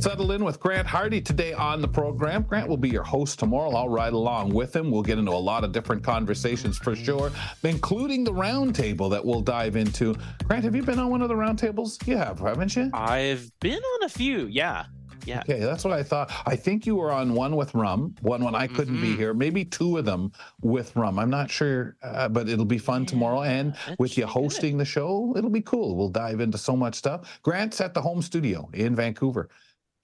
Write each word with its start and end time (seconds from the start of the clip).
Settle 0.00 0.30
in 0.30 0.44
with 0.44 0.60
Grant 0.60 0.86
Hardy 0.86 1.20
today 1.20 1.52
on 1.52 1.80
the 1.80 1.88
program. 1.88 2.42
Grant 2.42 2.68
will 2.68 2.76
be 2.76 2.88
your 2.88 3.02
host 3.02 3.40
tomorrow. 3.40 3.70
I'll 3.72 3.88
ride 3.88 4.12
along 4.12 4.54
with 4.54 4.74
him. 4.74 4.92
We'll 4.92 5.02
get 5.02 5.18
into 5.18 5.32
a 5.32 5.34
lot 5.34 5.64
of 5.64 5.72
different 5.72 6.04
conversations 6.04 6.78
for 6.78 6.94
sure, 6.94 7.32
including 7.64 8.22
the 8.22 8.32
roundtable 8.32 9.10
that 9.10 9.24
we'll 9.24 9.40
dive 9.40 9.74
into. 9.74 10.14
Grant, 10.44 10.62
have 10.62 10.76
you 10.76 10.84
been 10.84 11.00
on 11.00 11.10
one 11.10 11.20
of 11.20 11.28
the 11.28 11.34
roundtables? 11.34 12.06
You 12.06 12.16
have, 12.16 12.38
haven't 12.38 12.76
you? 12.76 12.90
I've 12.94 13.50
been 13.58 13.82
on 13.82 14.04
a 14.04 14.08
few, 14.08 14.46
yeah. 14.46 14.84
Yeah. 15.26 15.40
Okay, 15.40 15.58
that's 15.58 15.84
what 15.84 15.92
I 15.92 16.04
thought. 16.04 16.30
I 16.46 16.54
think 16.54 16.86
you 16.86 16.94
were 16.94 17.10
on 17.10 17.34
one 17.34 17.56
with 17.56 17.74
Rum, 17.74 18.14
one 18.20 18.44
when 18.44 18.54
I 18.54 18.68
couldn't 18.68 18.94
mm-hmm. 18.94 19.02
be 19.02 19.16
here, 19.16 19.34
maybe 19.34 19.64
two 19.64 19.98
of 19.98 20.04
them 20.04 20.30
with 20.62 20.94
Rum. 20.94 21.18
I'm 21.18 21.28
not 21.28 21.50
sure, 21.50 21.96
uh, 22.04 22.28
but 22.28 22.48
it'll 22.48 22.64
be 22.64 22.78
fun 22.78 23.02
yeah, 23.02 23.08
tomorrow. 23.08 23.42
And 23.42 23.76
with 23.98 24.16
you 24.16 24.26
hosting 24.26 24.78
good. 24.78 24.82
the 24.82 24.84
show, 24.86 25.34
it'll 25.36 25.50
be 25.50 25.60
cool. 25.60 25.96
We'll 25.96 26.08
dive 26.08 26.40
into 26.40 26.56
so 26.56 26.76
much 26.76 26.94
stuff. 26.94 27.40
Grant's 27.42 27.80
at 27.80 27.94
the 27.94 28.00
home 28.00 28.22
studio 28.22 28.70
in 28.72 28.94
Vancouver. 28.94 29.50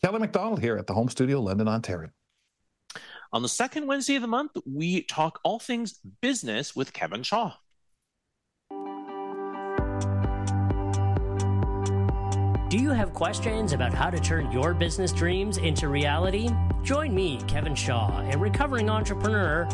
Kelly 0.05 0.19
McDonald 0.19 0.61
here 0.61 0.77
at 0.77 0.87
the 0.87 0.93
home 0.93 1.09
studio, 1.09 1.41
London, 1.41 1.67
Ontario. 1.67 2.11
On 3.33 3.41
the 3.41 3.49
second 3.49 3.87
Wednesday 3.87 4.17
of 4.17 4.21
the 4.21 4.29
month, 4.29 4.51
we 4.67 5.01
talk 5.01 5.41
all 5.45 5.59
things 5.59 5.99
business 6.21 6.77
with 6.77 6.93
Kevin 6.93 7.23
Shaw. 7.23 7.55
Do 12.69 12.77
you 12.79 12.91
have 12.91 13.15
questions 13.15 13.73
about 13.73 13.95
how 13.95 14.11
to 14.11 14.21
turn 14.21 14.53
your 14.53 14.75
business 14.75 15.11
dreams 15.11 15.57
into 15.57 15.89
reality? 15.89 16.51
Join 16.83 17.15
me, 17.15 17.41
Kevin 17.49 17.75
Shaw, 17.75 18.29
a 18.31 18.37
recovering 18.37 18.91
entrepreneur, 18.91 19.67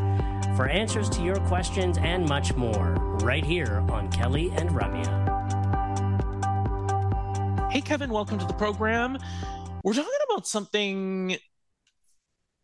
for 0.55 0.69
answers 0.69 1.11
to 1.11 1.25
your 1.25 1.41
questions 1.49 1.99
and 1.99 2.29
much 2.29 2.55
more, 2.55 2.95
right 3.25 3.45
here 3.45 3.85
on 3.91 4.09
Kelly 4.13 4.53
and 4.53 4.71
Ramya. 4.71 5.29
Hey, 7.73 7.81
Kevin, 7.81 8.11
welcome 8.11 8.39
to 8.39 8.47
the 8.47 8.55
program. 8.55 9.19
We're 9.83 9.95
talking 9.95 10.13
about 10.41 10.47
something 10.47 11.37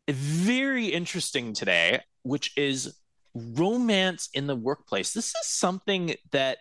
very 0.09 0.87
interesting 0.87 1.53
today, 1.53 2.01
which 2.23 2.57
is 2.57 2.97
romance 3.35 4.31
in 4.33 4.47
the 4.47 4.57
workplace. 4.57 5.13
This 5.13 5.27
is 5.27 5.47
something 5.47 6.15
that 6.33 6.59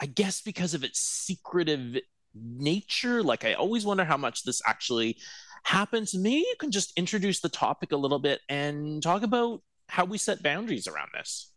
I 0.00 0.06
guess 0.06 0.40
because 0.40 0.72
of 0.72 0.82
its 0.82 1.00
secretive 1.00 1.98
nature, 2.34 3.22
like 3.22 3.44
I 3.44 3.52
always 3.52 3.84
wonder 3.84 4.04
how 4.04 4.16
much 4.16 4.44
this 4.44 4.62
actually 4.66 5.18
happens. 5.64 6.14
Maybe 6.14 6.36
you 6.36 6.54
can 6.58 6.70
just 6.70 6.96
introduce 6.96 7.40
the 7.40 7.50
topic 7.50 7.92
a 7.92 7.96
little 7.96 8.18
bit 8.18 8.40
and 8.48 9.02
talk 9.02 9.22
about 9.22 9.60
how 9.90 10.06
we 10.06 10.16
set 10.16 10.42
boundaries 10.42 10.88
around 10.88 11.10
this. 11.12 11.50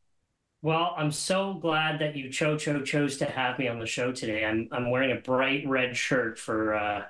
Well, 0.62 0.96
I'm 0.98 1.12
so 1.12 1.54
glad 1.54 2.00
that 2.00 2.18
you 2.18 2.30
cho 2.30 2.58
cho 2.58 2.82
chose 2.82 3.18
to 3.20 3.26
have 3.26 3.58
me 3.58 3.70
on 3.70 3.80
the 3.80 3.86
show 3.86 4.12
today. 4.12 4.44
I'm 4.44 4.68
I'm 4.74 4.92
wearing 4.92 5.12
a 5.12 5.22
bright 5.22 5.64
red 5.66 5.96
shirt 5.96 6.38
for 6.38 6.76
uh, 6.76 7.04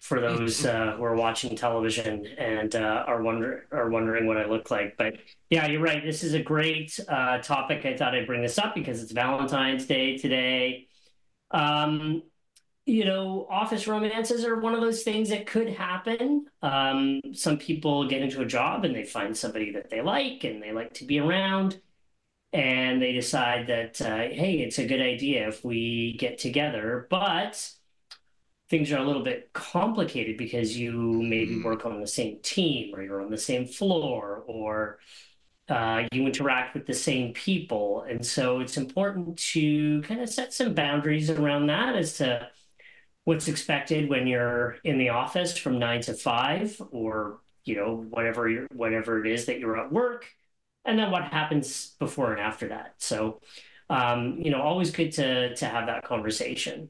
for 0.00 0.20
those 0.20 0.64
uh, 0.64 0.94
who 0.96 1.04
are 1.04 1.14
watching 1.14 1.54
television 1.56 2.26
and 2.38 2.74
uh, 2.74 3.04
are 3.06 3.22
wonder 3.22 3.66
are 3.70 3.88
wondering 3.90 4.26
what 4.26 4.36
I 4.36 4.46
look 4.46 4.70
like. 4.70 4.96
But 4.96 5.14
yeah, 5.50 5.66
you're 5.68 5.82
right. 5.82 6.02
This 6.04 6.24
is 6.24 6.34
a 6.34 6.42
great 6.42 6.98
uh, 7.08 7.38
topic. 7.38 7.86
I 7.86 7.96
thought 7.96 8.14
I'd 8.14 8.26
bring 8.26 8.42
this 8.42 8.58
up 8.58 8.74
because 8.74 9.02
it's 9.02 9.12
Valentine's 9.12 9.86
Day 9.86 10.18
today. 10.18 10.88
Um, 11.50 12.22
you 12.86 13.04
know, 13.04 13.46
office 13.48 13.86
romances 13.86 14.44
are 14.44 14.58
one 14.58 14.74
of 14.74 14.80
those 14.80 15.02
things 15.02 15.28
that 15.28 15.46
could 15.46 15.68
happen. 15.68 16.46
Um, 16.62 17.20
some 17.34 17.58
people 17.58 18.08
get 18.08 18.22
into 18.22 18.40
a 18.40 18.46
job 18.46 18.84
and 18.84 18.94
they 18.94 19.04
find 19.04 19.36
somebody 19.36 19.72
that 19.72 19.90
they 19.90 20.00
like 20.00 20.44
and 20.44 20.62
they 20.62 20.72
like 20.72 20.94
to 20.94 21.04
be 21.04 21.20
around. 21.20 21.80
And 22.52 23.00
they 23.00 23.12
decide 23.12 23.68
that, 23.68 24.00
uh, 24.00 24.16
hey, 24.16 24.54
it's 24.54 24.78
a 24.80 24.86
good 24.86 25.00
idea 25.00 25.46
if 25.46 25.64
we 25.64 26.16
get 26.18 26.38
together. 26.38 27.06
But 27.08 27.70
things 28.70 28.92
are 28.92 28.98
a 28.98 29.04
little 29.04 29.24
bit 29.24 29.52
complicated 29.52 30.36
because 30.36 30.78
you 30.78 30.92
maybe 30.92 31.56
mm. 31.56 31.64
work 31.64 31.84
on 31.84 32.00
the 32.00 32.06
same 32.06 32.38
team 32.42 32.94
or 32.94 33.02
you're 33.02 33.20
on 33.20 33.30
the 33.30 33.36
same 33.36 33.66
floor 33.66 34.44
or 34.46 35.00
uh, 35.68 36.04
you 36.12 36.24
interact 36.24 36.74
with 36.74 36.86
the 36.86 36.94
same 36.94 37.34
people. 37.34 38.06
And 38.08 38.24
so 38.24 38.60
it's 38.60 38.76
important 38.76 39.36
to 39.52 40.02
kind 40.02 40.20
of 40.20 40.28
set 40.28 40.54
some 40.54 40.74
boundaries 40.74 41.30
around 41.30 41.66
that 41.66 41.96
as 41.96 42.16
to 42.18 42.48
what's 43.24 43.48
expected 43.48 44.08
when 44.08 44.26
you're 44.26 44.76
in 44.84 44.98
the 44.98 45.10
office 45.10 45.56
from 45.56 45.78
nine 45.78 46.00
to 46.02 46.14
five 46.14 46.80
or 46.90 47.40
you 47.64 47.76
know 47.76 48.06
whatever 48.10 48.48
you're, 48.48 48.66
whatever 48.72 49.24
it 49.24 49.30
is 49.30 49.46
that 49.46 49.60
you're 49.60 49.78
at 49.78 49.92
work 49.92 50.26
and 50.84 50.98
then 50.98 51.10
what 51.10 51.24
happens 51.24 51.94
before 51.98 52.32
and 52.32 52.40
after 52.40 52.68
that 52.68 52.94
so 52.98 53.40
um, 53.90 54.38
you 54.40 54.50
know 54.50 54.62
always 54.62 54.90
good 54.90 55.12
to 55.12 55.54
to 55.54 55.66
have 55.66 55.86
that 55.86 56.02
conversation 56.02 56.88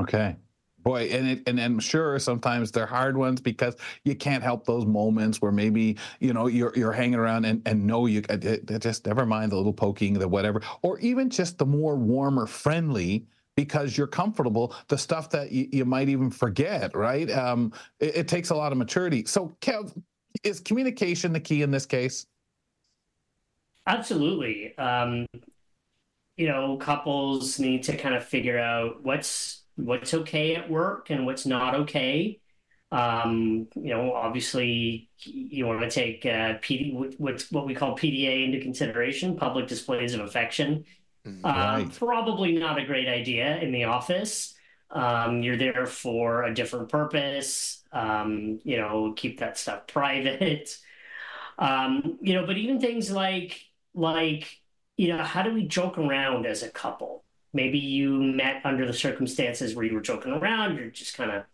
okay 0.00 0.36
boy 0.82 1.08
and 1.12 1.28
it 1.28 1.42
and 1.46 1.60
i'm 1.60 1.78
sure 1.78 2.18
sometimes 2.18 2.70
they're 2.70 2.86
hard 2.86 3.16
ones 3.16 3.40
because 3.40 3.76
you 4.04 4.14
can't 4.14 4.42
help 4.42 4.64
those 4.66 4.86
moments 4.86 5.40
where 5.40 5.52
maybe 5.52 5.96
you 6.20 6.32
know 6.32 6.46
you're 6.46 6.72
you're 6.76 6.92
hanging 6.92 7.18
around 7.18 7.44
and 7.44 7.62
and 7.66 7.86
know 7.86 8.06
you 8.06 8.22
uh, 8.30 8.36
just 8.78 9.06
never 9.06 9.26
mind 9.26 9.52
the 9.52 9.56
little 9.56 9.72
poking 9.72 10.14
the 10.14 10.28
whatever 10.28 10.60
or 10.82 10.98
even 11.00 11.28
just 11.30 11.58
the 11.58 11.66
more 11.66 11.96
warmer 11.96 12.46
friendly 12.46 13.26
because 13.56 13.98
you're 13.98 14.06
comfortable 14.06 14.74
the 14.88 14.96
stuff 14.96 15.28
that 15.30 15.52
you, 15.52 15.68
you 15.72 15.84
might 15.84 16.08
even 16.08 16.30
forget 16.30 16.94
right? 16.96 17.30
Um, 17.30 17.72
it, 17.98 18.16
it, 18.16 18.28
takes 18.28 18.50
a 18.50 18.54
lot 18.54 18.72
of 18.72 18.78
maturity. 18.78 19.24
So 19.26 19.54
kev 19.60 19.92
is 20.44 20.60
communication 20.60 21.32
the 21.32 21.40
key 21.40 21.62
in 21.62 21.70
this 21.70 21.84
case? 21.84 22.26
Absolutely. 23.86 24.76
Um, 24.78 25.26
you 26.40 26.48
know 26.48 26.78
couples 26.78 27.58
need 27.58 27.82
to 27.82 27.96
kind 27.96 28.14
of 28.14 28.24
figure 28.24 28.58
out 28.58 29.04
what's 29.04 29.59
what's 29.84 30.14
okay 30.14 30.56
at 30.56 30.70
work 30.70 31.10
and 31.10 31.26
what's 31.26 31.46
not 31.46 31.74
okay. 31.74 32.40
Um, 32.92 33.68
you 33.76 33.94
know, 33.94 34.12
obviously, 34.12 35.10
you 35.18 35.66
want 35.66 35.80
to 35.80 35.90
take 35.90 36.26
uh, 36.26 36.58
PD, 36.58 37.14
what's 37.18 37.50
what 37.50 37.66
we 37.66 37.74
call 37.74 37.96
PDA 37.96 38.44
into 38.44 38.60
consideration, 38.60 39.36
public 39.36 39.68
displays 39.68 40.14
of 40.14 40.20
affection. 40.20 40.84
Mm, 41.26 41.44
um, 41.44 41.54
right. 41.54 41.82
Um, 41.82 41.90
probably 41.90 42.52
not 42.52 42.78
a 42.78 42.84
great 42.84 43.08
idea 43.08 43.58
in 43.58 43.72
the 43.72 43.84
office. 43.84 44.54
Um, 44.90 45.42
you're 45.42 45.56
there 45.56 45.86
for 45.86 46.44
a 46.44 46.54
different 46.54 46.88
purpose. 46.88 47.84
Um, 47.92 48.60
you 48.64 48.76
know, 48.76 49.12
keep 49.16 49.38
that 49.40 49.56
stuff 49.56 49.86
private. 49.86 50.76
Um, 51.58 52.18
you 52.22 52.34
know, 52.34 52.46
but 52.46 52.56
even 52.56 52.80
things 52.80 53.10
like 53.10 53.60
like 53.94 54.60
you 54.96 55.08
know, 55.08 55.22
how 55.22 55.42
do 55.42 55.54
we 55.54 55.66
joke 55.66 55.96
around 55.96 56.44
as 56.46 56.62
a 56.62 56.70
couple? 56.70 57.24
Maybe 57.52 57.78
you 57.78 58.20
met 58.20 58.60
under 58.64 58.86
the 58.86 58.92
circumstances 58.92 59.74
where 59.74 59.84
you 59.84 59.94
were 59.94 60.00
joking 60.00 60.32
around, 60.32 60.76
you're 60.76 60.90
just 60.90 61.16
kind 61.16 61.30
of 61.30 61.44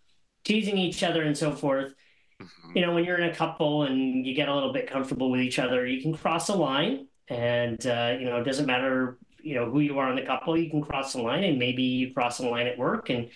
teasing 0.45 0.79
each 0.79 1.03
other 1.03 1.23
and 1.23 1.37
so 1.37 1.53
forth. 1.53 1.95
Mm-hmm. 2.41 2.77
You 2.77 2.87
know, 2.87 2.93
when 2.93 3.05
you're 3.05 3.19
in 3.19 3.31
a 3.31 3.35
couple 3.35 3.85
and 3.85 4.27
you 4.27 4.35
get 4.35 4.49
a 4.49 4.55
little 4.55 4.73
bit 4.73 4.91
comfortable 4.91 5.31
with 5.31 5.41
each 5.41 5.59
other, 5.59 5.87
you 5.87 6.03
can 6.03 6.15
cross 6.15 6.49
a 6.49 6.55
line, 6.55 7.07
and 7.29 7.85
uh, 7.87 8.17
you 8.19 8.27
know, 8.27 8.39
it 8.41 8.45
doesn't 8.45 8.67
matter 8.67 9.19
you 9.47 9.55
know 9.55 9.71
who 9.71 9.79
you 9.79 9.99
are 9.99 10.11
in 10.11 10.17
the 10.17 10.23
couple. 10.23 10.59
You 10.59 10.69
can 10.69 10.83
cross 10.83 11.13
the 11.13 11.23
line, 11.23 11.45
and 11.45 11.59
maybe 11.59 11.85
you 11.85 12.13
cross 12.13 12.39
the 12.39 12.49
line 12.49 12.67
at 12.67 12.77
work, 12.77 13.11
and 13.11 13.31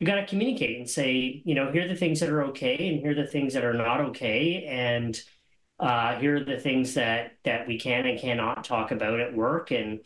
you 0.00 0.06
got 0.06 0.16
to 0.16 0.26
communicate 0.26 0.78
and 0.78 0.90
say, 0.90 1.42
you 1.44 1.54
know, 1.54 1.70
here 1.70 1.84
are 1.84 1.88
the 1.88 1.94
things 1.94 2.20
that 2.20 2.28
are 2.28 2.42
okay, 2.46 2.88
and 2.88 3.00
here 3.00 3.12
are 3.12 3.14
the 3.14 3.26
things 3.26 3.54
that 3.54 3.64
are 3.64 3.72
not 3.72 4.00
okay, 4.00 4.64
and 4.64 5.18
uh, 5.78 6.18
here 6.18 6.36
are 6.36 6.44
the 6.44 6.58
things 6.58 6.94
that 6.94 7.36
that 7.44 7.68
we 7.68 7.78
can 7.78 8.04
and 8.04 8.18
cannot 8.18 8.64
talk 8.64 8.90
about 8.90 9.20
at 9.20 9.34
work, 9.34 9.70
and 9.70 10.00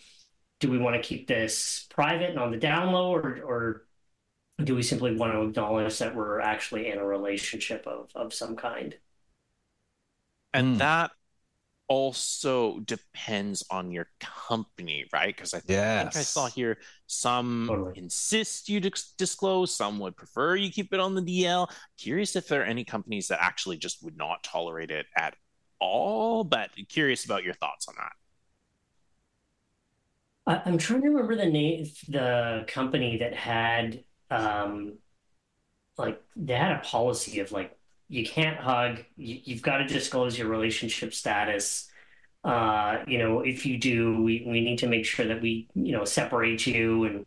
do 0.61 0.71
we 0.71 0.79
want 0.79 0.97
to 0.97 1.03
keep 1.03 1.27
this 1.27 1.87
private 1.91 2.31
and 2.31 2.39
on 2.39 2.51
the 2.51 2.57
down 2.57 2.93
low, 2.93 3.15
or, 3.15 3.41
or 3.45 3.85
do 4.65 4.75
we 4.75 4.83
simply 4.83 5.15
want 5.15 5.33
to 5.33 5.43
acknowledge 5.43 5.99
that 5.99 6.15
we're 6.15 6.41
actually 6.41 6.91
in 6.91 6.99
a 6.99 7.05
relationship 7.05 7.87
of, 7.87 8.11
of 8.15 8.35
some 8.35 8.57
kind? 8.57 8.97
And 10.53 10.77
mm. 10.77 10.79
that 10.79 11.13
also 11.89 12.81
depends 12.81 13.65
on 13.71 13.91
your 13.91 14.09
company, 14.21 15.07
right? 15.13 15.35
Because 15.35 15.55
I, 15.55 15.63
yes. 15.67 16.03
think 16.03 16.17
I 16.17 16.25
saw 16.25 16.47
here 16.49 16.79
some 17.07 17.67
totally. 17.69 17.99
insist 17.99 18.69
you 18.69 18.81
disclose, 18.81 19.75
some 19.75 19.99
would 20.01 20.17
prefer 20.17 20.55
you 20.57 20.71
keep 20.71 20.93
it 20.93 21.01
on 21.01 21.15
the 21.15 21.23
DL. 21.23 21.71
Curious 21.97 22.37
if 22.37 22.49
there 22.49 22.61
are 22.61 22.65
any 22.65 22.85
companies 22.85 23.29
that 23.29 23.39
actually 23.41 23.79
just 23.79 24.03
would 24.03 24.17
not 24.17 24.43
tolerate 24.43 24.91
it 24.91 25.07
at 25.17 25.35
all, 25.81 26.45
but 26.45 26.71
curious 26.89 27.25
about 27.25 27.45
your 27.45 27.55
thoughts 27.55 27.89
on 27.89 27.95
that. 27.97 28.13
I, 30.49 30.63
am 30.65 30.79
trying 30.79 31.03
to 31.03 31.09
remember 31.09 31.37
the 31.37 31.47
name, 31.47 31.87
the 32.09 32.65
company 32.67 33.19
that 33.19 33.35
had, 33.35 34.03
um, 34.31 34.95
like 35.99 36.23
they 36.37 36.55
had 36.55 36.73
a 36.73 36.81
policy 36.81 37.41
of 37.41 37.53
like 37.53 37.77
you 38.09 38.25
can't 38.25 38.59
hug, 38.59 39.05
you, 39.17 39.41
you've 39.45 39.63
got 39.63 39.79
to 39.79 39.87
disclose 39.87 40.39
your 40.39 40.49
relationship 40.49 41.13
status. 41.13 41.91
Uh, 42.45 42.99
you 43.07 43.19
know, 43.19 43.41
if 43.41 43.67
you 43.67 43.77
do, 43.77 44.23
we, 44.23 44.43
we 44.47 44.63
need 44.63 44.79
to 44.79 44.87
make 44.87 45.05
sure 45.05 45.27
that 45.27 45.43
we, 45.43 45.69
you 45.75 45.93
know, 45.93 46.05
separate 46.05 46.67
you 46.67 47.05
and 47.05 47.27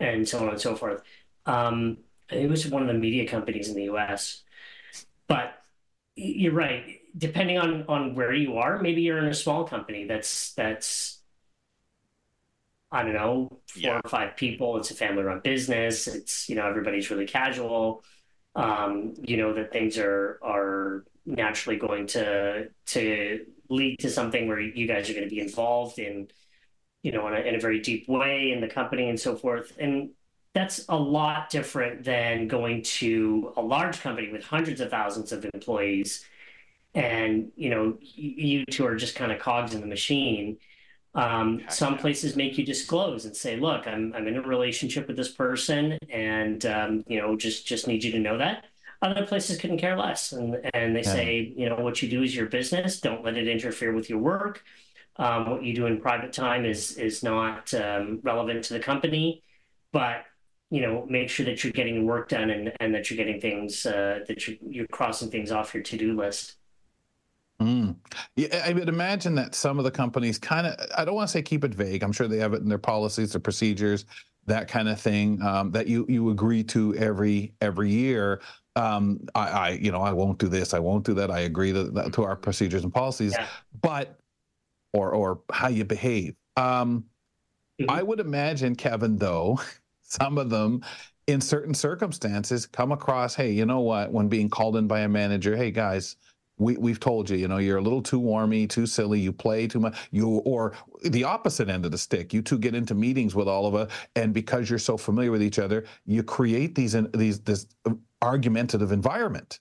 and 0.00 0.28
so 0.28 0.38
on 0.38 0.48
and 0.48 0.60
so 0.60 0.76
forth. 0.76 1.02
Um, 1.44 1.98
it 2.30 2.48
was 2.48 2.66
one 2.66 2.82
of 2.82 2.88
the 2.88 2.94
media 2.94 3.28
companies 3.28 3.68
in 3.68 3.76
the 3.76 3.84
U.S. 3.84 4.42
But 5.28 5.54
you're 6.14 6.52
right. 6.52 7.00
Depending 7.16 7.58
on 7.58 7.84
on 7.88 8.14
where 8.14 8.32
you 8.32 8.56
are, 8.58 8.78
maybe 8.80 9.02
you're 9.02 9.18
in 9.18 9.26
a 9.26 9.34
small 9.34 9.64
company 9.64 10.06
that's 10.06 10.54
that's 10.54 11.16
I 12.92 13.02
don't 13.02 13.14
know 13.14 13.60
four 13.66 13.82
yeah. 13.82 14.00
or 14.02 14.08
five 14.08 14.36
people. 14.36 14.76
It's 14.76 14.90
a 14.90 14.94
family 14.94 15.22
run 15.22 15.40
business. 15.40 16.06
It's 16.06 16.48
you 16.48 16.54
know 16.54 16.66
everybody's 16.66 17.10
really 17.10 17.26
casual. 17.26 18.04
Um, 18.54 19.14
you 19.22 19.36
know 19.36 19.52
that 19.54 19.72
things 19.72 19.98
are 19.98 20.38
are 20.42 21.04
naturally 21.26 21.78
going 21.78 22.06
to 22.08 22.68
to 22.86 23.46
lead 23.68 23.98
to 23.98 24.10
something 24.10 24.46
where 24.46 24.60
you 24.60 24.86
guys 24.86 25.10
are 25.10 25.12
going 25.12 25.28
to 25.28 25.34
be 25.34 25.40
involved 25.40 25.98
in 25.98 26.28
you 27.02 27.12
know 27.12 27.26
in 27.28 27.34
a, 27.34 27.40
in 27.40 27.54
a 27.54 27.60
very 27.60 27.80
deep 27.80 28.08
way 28.08 28.52
in 28.52 28.60
the 28.60 28.68
company 28.68 29.08
and 29.08 29.18
so 29.18 29.36
forth 29.36 29.72
and 29.78 30.10
that's 30.54 30.86
a 30.88 30.96
lot 30.96 31.50
different 31.50 32.04
than 32.04 32.48
going 32.48 32.82
to 32.82 33.52
a 33.56 33.60
large 33.60 34.00
company 34.00 34.32
with 34.32 34.42
hundreds 34.42 34.80
of 34.80 34.88
thousands 34.88 35.32
of 35.32 35.44
employees 35.52 36.24
and 36.94 37.50
you 37.56 37.70
know 37.70 37.98
you 38.00 38.64
two 38.66 38.86
are 38.86 38.96
just 38.96 39.16
kind 39.16 39.32
of 39.32 39.38
cogs 39.38 39.74
in 39.74 39.80
the 39.80 39.86
machine 39.86 40.56
um, 41.16 41.62
some 41.68 41.98
places 41.98 42.36
make 42.36 42.56
you 42.56 42.64
disclose 42.64 43.24
and 43.24 43.36
say 43.36 43.56
look 43.56 43.86
i'm, 43.86 44.12
I'm 44.14 44.28
in 44.28 44.36
a 44.36 44.42
relationship 44.42 45.08
with 45.08 45.16
this 45.16 45.32
person 45.32 45.98
and 46.10 46.64
um, 46.66 47.04
you 47.06 47.20
know 47.20 47.36
just 47.36 47.66
just 47.66 47.86
need 47.86 48.04
you 48.04 48.12
to 48.12 48.18
know 48.18 48.38
that 48.38 48.64
other 49.02 49.26
places 49.26 49.58
couldn't 49.58 49.78
care 49.78 49.96
less 49.96 50.32
and 50.32 50.56
and 50.74 50.94
they 50.94 51.02
yeah. 51.02 51.12
say 51.12 51.54
you 51.56 51.68
know 51.68 51.76
what 51.76 52.02
you 52.02 52.08
do 52.08 52.22
is 52.22 52.34
your 52.34 52.46
business 52.46 53.00
don't 53.00 53.24
let 53.24 53.36
it 53.36 53.48
interfere 53.48 53.92
with 53.92 54.08
your 54.08 54.18
work 54.18 54.62
um, 55.16 55.50
what 55.50 55.64
you 55.64 55.74
do 55.74 55.86
in 55.86 56.00
private 56.00 56.32
time 56.32 56.64
is 56.64 56.92
is 56.92 57.22
not 57.22 57.72
um, 57.74 58.20
relevant 58.22 58.64
to 58.64 58.74
the 58.74 58.80
company 58.80 59.42
but 59.92 60.24
you 60.70 60.80
know, 60.80 61.06
make 61.08 61.28
sure 61.30 61.46
that 61.46 61.62
you're 61.62 61.72
getting 61.72 62.06
work 62.06 62.28
done 62.28 62.50
and, 62.50 62.72
and 62.80 62.94
that 62.94 63.08
you're 63.08 63.16
getting 63.16 63.40
things 63.40 63.86
uh, 63.86 64.20
that 64.26 64.46
you're, 64.46 64.56
you're 64.68 64.86
crossing 64.88 65.30
things 65.30 65.52
off 65.52 65.74
your 65.74 65.82
to 65.82 65.96
do 65.96 66.16
list. 66.16 66.56
Mm. 67.60 67.96
Yeah, 68.36 68.62
I 68.66 68.72
would 68.72 68.88
imagine 68.88 69.34
that 69.36 69.54
some 69.54 69.78
of 69.78 69.84
the 69.84 69.90
companies 69.90 70.38
kind 70.38 70.66
of, 70.66 70.74
I 70.96 71.04
don't 71.04 71.14
want 71.14 71.28
to 71.28 71.32
say 71.32 71.42
keep 71.42 71.64
it 71.64 71.74
vague. 71.74 72.02
I'm 72.02 72.12
sure 72.12 72.28
they 72.28 72.38
have 72.38 72.52
it 72.52 72.62
in 72.62 72.68
their 72.68 72.78
policies, 72.78 73.32
their 73.32 73.40
procedures, 73.40 74.04
that 74.46 74.68
kind 74.68 74.88
of 74.88 75.00
thing 75.00 75.42
um, 75.42 75.70
that 75.72 75.86
you 75.86 76.06
you 76.08 76.30
agree 76.30 76.62
to 76.64 76.94
every 76.96 77.52
every 77.60 77.90
year. 77.90 78.40
Um, 78.76 79.26
I, 79.34 79.48
I, 79.48 79.68
you 79.70 79.90
know, 79.90 80.02
I 80.02 80.12
won't 80.12 80.38
do 80.38 80.48
this, 80.48 80.74
I 80.74 80.78
won't 80.78 81.04
do 81.04 81.14
that. 81.14 81.30
I 81.30 81.40
agree 81.40 81.72
to, 81.72 82.10
to 82.10 82.22
our 82.22 82.36
procedures 82.36 82.84
and 82.84 82.92
policies, 82.92 83.32
yeah. 83.32 83.46
but 83.80 84.18
or 84.92 85.10
or 85.10 85.40
how 85.50 85.68
you 85.68 85.84
behave. 85.84 86.34
Um, 86.56 87.04
mm-hmm. 87.80 87.90
I 87.90 88.02
would 88.02 88.20
imagine, 88.20 88.76
Kevin, 88.76 89.16
though, 89.16 89.60
some 90.02 90.38
of 90.38 90.50
them 90.50 90.82
in 91.26 91.40
certain 91.40 91.74
circumstances 91.74 92.66
come 92.66 92.92
across, 92.92 93.34
hey, 93.34 93.50
you 93.50 93.66
know 93.66 93.80
what, 93.80 94.12
when 94.12 94.28
being 94.28 94.48
called 94.48 94.76
in 94.76 94.86
by 94.86 95.00
a 95.00 95.08
manager, 95.08 95.56
hey 95.56 95.70
guys, 95.70 96.16
we, 96.58 96.76
we've 96.76 97.00
told 97.00 97.28
you, 97.28 97.36
you 97.36 97.48
know, 97.48 97.58
you're 97.58 97.78
a 97.78 97.82
little 97.82 98.02
too 98.02 98.20
warmy, 98.20 98.68
too 98.68 98.86
silly, 98.86 99.20
you 99.20 99.32
play 99.32 99.66
too 99.66 99.80
much, 99.80 99.96
you 100.10 100.28
or 100.28 100.72
the 101.02 101.24
opposite 101.24 101.68
end 101.68 101.84
of 101.84 101.90
the 101.90 101.98
stick. 101.98 102.32
You 102.32 102.42
two 102.42 102.58
get 102.58 102.74
into 102.74 102.94
meetings 102.94 103.34
with 103.34 103.48
all 103.48 103.66
of 103.66 103.74
us, 103.74 103.92
and 104.14 104.32
because 104.32 104.70
you're 104.70 104.78
so 104.78 104.96
familiar 104.96 105.30
with 105.30 105.42
each 105.42 105.58
other, 105.58 105.84
you 106.06 106.22
create 106.22 106.74
these 106.74 106.96
these 107.12 107.40
this 107.40 107.66
argumentative 108.22 108.92
environment. 108.92 109.60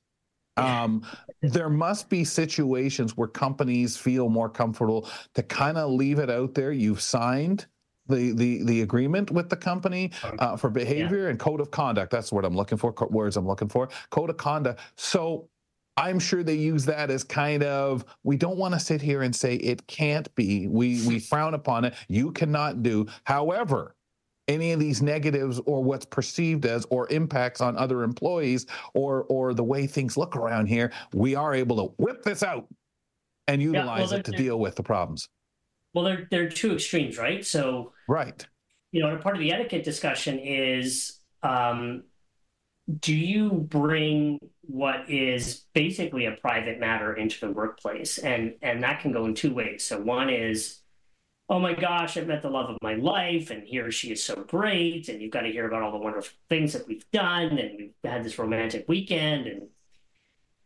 Um, 0.58 1.06
there 1.42 1.70
must 1.70 2.10
be 2.10 2.24
situations 2.24 3.18
where 3.18 3.28
companies 3.28 3.98
feel 3.98 4.30
more 4.30 4.50
comfortable 4.50 5.10
to 5.34 5.44
kind 5.44 5.78
of 5.78 5.92
leave 5.92 6.20
it 6.20 6.30
out 6.30 6.54
there. 6.54 6.72
You've 6.72 7.02
signed 7.02 7.66
the 8.08 8.32
the 8.32 8.64
the 8.64 8.82
agreement 8.82 9.32
with 9.32 9.50
the 9.50 9.58
company 9.58 10.12
uh, 10.40 10.56
for 10.56 10.70
behavior 10.70 11.24
yeah. 11.24 11.30
and 11.30 11.40
code 11.40 11.60
of 11.60 11.72
conduct. 11.72 12.12
That's 12.12 12.32
what 12.32 12.46
I'm 12.46 12.56
looking 12.56 12.78
for. 12.78 12.94
Words 13.10 13.36
I'm 13.36 13.48
looking 13.48 13.68
for. 13.68 13.90
Code 14.12 14.30
of 14.30 14.38
conduct. 14.38 14.80
So 14.96 15.50
I'm 15.98 16.20
sure 16.20 16.44
they 16.44 16.56
use 16.56 16.86
that 16.86 17.10
as 17.10 17.24
kind 17.24 17.64
of 17.64 18.06
we 18.24 18.36
don't 18.36 18.58
want 18.58 18.74
to 18.74 18.80
sit 18.80 19.02
here 19.02 19.22
and 19.22 19.36
say 19.36 19.56
it 19.56 19.86
can't 19.88 20.34
be. 20.36 20.68
We 20.68 21.06
we 21.08 21.20
frown 21.32 21.54
upon 21.54 21.86
it. 21.86 21.94
You 22.08 22.32
cannot 22.32 22.84
do. 22.84 23.08
However, 23.24 23.96
any 24.48 24.72
of 24.74 24.80
these 24.80 25.02
negatives 25.02 25.60
or 25.66 25.84
what's 25.84 26.06
perceived 26.06 26.66
as 26.66 26.86
or 26.90 27.08
impacts 27.10 27.62
on 27.62 27.78
other 27.78 28.04
employees 28.04 28.66
or 28.94 29.24
or 29.30 29.54
the 29.54 29.64
way 29.64 29.88
things 29.88 30.18
look 30.18 30.36
around 30.36 30.68
here, 30.68 30.92
we 31.14 31.36
are 31.36 31.54
able 31.54 31.78
to 31.78 31.94
whip 31.98 32.24
this 32.24 32.44
out 32.44 32.68
and 33.48 33.62
utilize 33.62 34.12
yeah, 34.12 34.18
well, 34.18 34.20
it 34.20 34.26
to 34.26 34.32
deal 34.32 34.60
with 34.60 34.76
the 34.76 34.84
problems. 34.84 35.30
Well, 35.94 36.04
they're 36.04 36.28
they're 36.30 36.50
two 36.50 36.74
extremes, 36.74 37.18
right? 37.18 37.46
So 37.46 37.94
right, 38.10 38.46
you 38.92 39.02
know, 39.02 39.16
part 39.18 39.36
of 39.36 39.42
the 39.42 39.52
etiquette 39.52 39.84
discussion 39.84 40.40
is, 40.40 41.20
um, 41.42 42.04
do 43.00 43.16
you 43.16 43.52
bring 43.52 44.40
what 44.68 45.10
is 45.10 45.66
basically 45.74 46.26
a 46.26 46.34
private 46.34 46.80
matter 46.80 47.14
into 47.14 47.40
the 47.40 47.52
workplace, 47.52 48.18
and 48.18 48.56
and 48.62 48.84
that 48.84 49.02
can 49.02 49.12
go 49.12 49.26
in 49.26 49.34
two 49.36 49.54
ways. 49.54 49.84
So 49.84 50.00
one 50.00 50.30
is, 50.30 50.80
oh 51.50 51.60
my 51.60 51.74
gosh, 51.74 52.18
I've 52.18 52.28
met 52.28 52.42
the 52.42 52.50
love 52.50 52.70
of 52.70 52.78
my 52.82 52.96
life, 52.96 53.52
and 53.52 53.64
he 53.64 53.80
or 53.80 53.92
she 53.92 54.12
is 54.12 54.24
so 54.24 54.36
great, 54.48 55.10
and 55.10 55.22
you've 55.22 55.32
got 55.32 55.42
to 55.42 55.52
hear 55.52 55.68
about 55.68 55.84
all 55.84 55.92
the 55.92 55.98
wonderful 55.98 56.38
things 56.50 56.74
that 56.74 56.88
we've 56.88 57.10
done, 57.12 57.58
and 57.58 57.78
we've 57.78 57.94
had 58.04 58.24
this 58.24 58.40
romantic 58.40 58.86
weekend, 58.88 59.48
and 59.48 59.68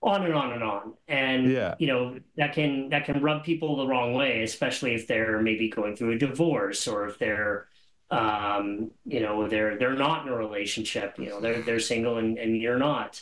on 0.02 0.24
and 0.24 0.34
on 0.34 0.54
and 0.54 0.64
on 0.64 0.94
and 1.08 1.52
yeah. 1.52 1.76
you 1.78 1.88
know 1.88 2.18
that 2.38 2.54
can 2.54 2.90
that 2.90 3.04
can 3.04 3.22
rub 3.22 3.44
people 3.44 3.76
the 3.76 3.86
wrong 3.88 4.14
way 4.14 4.44
especially 4.44 4.94
if 4.94 5.08
they're 5.08 5.42
maybe 5.42 5.70
going 5.70 5.96
through 5.96 6.12
a 6.12 6.18
divorce 6.18 6.88
or 6.88 7.06
if 7.06 7.20
they're 7.20 7.68
um 8.10 8.90
you 9.06 9.20
know 9.20 9.48
they're 9.48 9.78
they're 9.78 9.96
not 9.96 10.26
in 10.26 10.32
a 10.32 10.36
relationship 10.36 11.16
you 11.20 11.28
know 11.28 11.42
they're 11.42 11.62
they're 11.64 11.80
single 11.82 12.18
and, 12.18 12.38
and 12.38 12.58
you're 12.58 12.78
not 12.78 13.22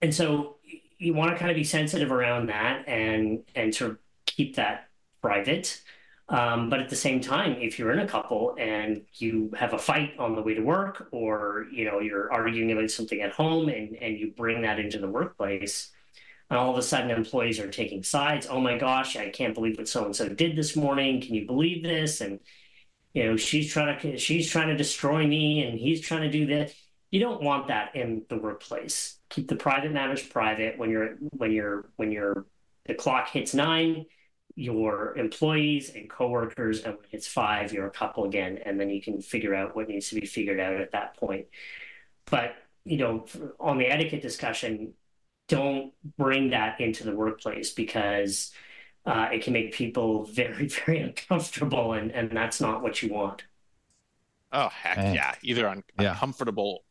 and 0.00 0.14
so 0.14 0.56
you 0.98 1.14
want 1.14 1.32
to 1.32 1.38
kind 1.38 1.50
of 1.50 1.56
be 1.56 1.64
sensitive 1.64 2.12
around 2.12 2.48
that 2.48 2.88
and 2.88 3.44
and 3.54 3.74
sort 3.74 3.92
of 3.92 3.98
keep 4.26 4.56
that 4.56 4.88
private 5.22 5.82
um, 6.28 6.70
but 6.70 6.80
at 6.80 6.88
the 6.88 6.96
same 6.96 7.20
time, 7.20 7.56
if 7.60 7.78
you're 7.78 7.92
in 7.92 7.98
a 7.98 8.08
couple 8.08 8.56
and 8.58 9.02
you 9.14 9.52
have 9.58 9.74
a 9.74 9.78
fight 9.78 10.14
on 10.18 10.34
the 10.34 10.42
way 10.42 10.54
to 10.54 10.62
work, 10.62 11.08
or 11.12 11.66
you 11.70 11.84
know 11.84 12.00
you're 12.00 12.32
arguing 12.32 12.72
about 12.72 12.90
something 12.90 13.20
at 13.20 13.32
home, 13.32 13.68
and 13.68 13.94
and 13.96 14.18
you 14.18 14.32
bring 14.34 14.62
that 14.62 14.78
into 14.78 14.98
the 14.98 15.08
workplace, 15.08 15.92
and 16.50 16.58
all 16.58 16.70
of 16.72 16.78
a 16.78 16.82
sudden 16.82 17.10
employees 17.10 17.60
are 17.60 17.70
taking 17.70 18.02
sides. 18.02 18.46
Oh 18.50 18.60
my 18.60 18.78
gosh, 18.78 19.16
I 19.16 19.28
can't 19.30 19.54
believe 19.54 19.78
what 19.78 19.88
so 19.88 20.06
and 20.06 20.16
so 20.16 20.28
did 20.28 20.56
this 20.56 20.76
morning. 20.76 21.20
Can 21.20 21.34
you 21.34 21.46
believe 21.46 21.82
this? 21.82 22.22
And 22.22 22.40
you 23.14 23.24
know 23.24 23.36
she's 23.36 23.72
trying 23.72 24.00
to 24.00 24.18
she's 24.18 24.50
trying 24.50 24.68
to 24.68 24.76
destroy 24.76 25.26
me, 25.26 25.62
and 25.64 25.78
he's 25.78 26.00
trying 26.00 26.22
to 26.22 26.30
do 26.30 26.46
this. 26.46 26.74
You 27.14 27.20
don't 27.20 27.44
want 27.44 27.68
that 27.68 27.94
in 27.94 28.24
the 28.28 28.36
workplace. 28.36 29.18
Keep 29.28 29.46
the 29.46 29.54
private 29.54 29.92
matters 29.92 30.20
private. 30.20 30.76
When 30.76 30.90
you're 30.90 31.10
when 31.20 31.52
you're 31.52 31.84
when 31.94 32.10
you're 32.10 32.44
the 32.86 32.94
clock 32.94 33.28
hits 33.28 33.54
nine 33.54 34.06
your 34.56 35.16
employees 35.16 35.92
and 35.94 36.10
coworkers, 36.10 36.82
and 36.82 36.94
when 36.94 37.04
it's 37.12 37.28
five, 37.28 37.72
you're 37.72 37.86
a 37.86 37.90
couple 37.92 38.24
again, 38.24 38.58
and 38.64 38.80
then 38.80 38.90
you 38.90 39.00
can 39.00 39.22
figure 39.22 39.54
out 39.54 39.76
what 39.76 39.88
needs 39.88 40.08
to 40.08 40.16
be 40.16 40.26
figured 40.26 40.58
out 40.58 40.80
at 40.80 40.90
that 40.90 41.16
point. 41.16 41.46
But 42.26 42.56
you 42.84 42.96
know, 42.96 43.26
on 43.60 43.78
the 43.78 43.86
etiquette 43.86 44.20
discussion, 44.20 44.94
don't 45.46 45.92
bring 46.18 46.50
that 46.50 46.80
into 46.80 47.04
the 47.04 47.14
workplace 47.14 47.70
because 47.70 48.50
uh, 49.06 49.28
it 49.32 49.44
can 49.44 49.52
make 49.52 49.72
people 49.72 50.24
very, 50.32 50.66
very 50.66 50.98
uncomfortable, 50.98 51.92
and 51.92 52.10
and 52.10 52.36
that's 52.36 52.60
not 52.60 52.82
what 52.82 53.04
you 53.04 53.12
want. 53.12 53.44
Oh 54.50 54.68
heck 54.68 55.14
yeah! 55.14 55.36
Either 55.44 55.68
un- 55.68 55.84
yeah. 56.00 56.10
uncomfortable 56.10 56.82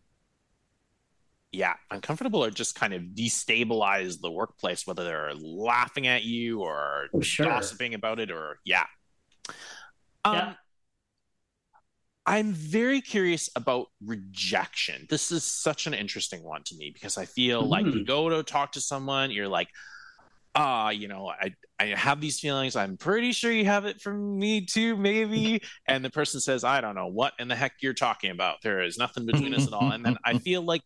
yeah, 1.54 1.76
uncomfortable 1.92 2.44
or 2.44 2.50
just 2.50 2.76
kind 2.76 2.94
of 2.94 3.04
destabilize 3.14 4.20
the 4.20 4.32
workplace, 4.32 4.88
whether 4.88 5.04
they're 5.04 5.34
laughing 5.36 6.08
at 6.08 6.24
you 6.24 6.62
or 6.62 7.08
oh, 7.14 7.22
sure. 7.22 7.46
gossiping 7.46 7.94
about 7.94 8.20
it 8.20 8.32
or 8.32 8.58
yeah. 8.66 8.86
Um, 10.26 10.36
yeah. 10.36 10.54
I'm 12.26 12.54
very 12.54 13.02
curious 13.02 13.50
about 13.56 13.88
rejection. 14.04 15.06
This 15.10 15.32
is 15.32 15.44
such 15.44 15.88
an 15.88 15.94
interesting 15.94 16.44
one 16.44 16.64
to 16.64 16.76
me 16.76 16.90
because 16.92 17.18
I 17.18 17.26
feel 17.26 17.62
mm-hmm. 17.62 17.72
like 17.72 17.86
you 17.86 17.92
mm-hmm. 17.92 18.04
go 18.06 18.30
to 18.30 18.44
talk 18.44 18.72
to 18.74 18.82
someone, 18.82 19.30
you're 19.30 19.48
like, 19.48 19.68
ah, 20.56 20.88
uh, 20.88 20.90
you 20.90 21.08
know, 21.08 21.28
I, 21.30 21.54
I 21.80 21.88
have 21.88 22.22
these 22.22 22.40
feelings. 22.40 22.76
I'm 22.76 22.98
pretty 22.98 23.32
sure 23.32 23.52
you 23.52 23.66
have 23.66 23.86
it 23.86 24.02
from 24.02 24.40
me 24.40 24.66
too, 24.66 24.96
maybe. 24.96 25.62
And 25.88 26.04
the 26.04 26.10
person 26.10 26.40
says, 26.40 26.64
I 26.64 26.82
don't 26.82 26.96
know 26.96 27.08
what 27.08 27.34
in 27.40 27.48
the 27.48 27.56
heck 27.56 27.74
you're 27.82 27.94
talking 27.94 28.32
about. 28.32 28.58
There 28.64 28.82
is 28.82 28.98
nothing 28.98 29.26
between 29.26 29.54
us 29.54 29.68
at 29.68 29.74
all. 29.74 29.92
And 29.92 30.06
then 30.06 30.18
I 30.24 30.38
feel 30.40 30.62
like 30.64 30.84